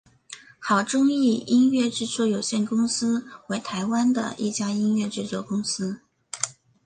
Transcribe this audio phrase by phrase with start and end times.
[0.57, 6.01] 好钟意音乐制作有限公司为台湾的一家音乐制作公司。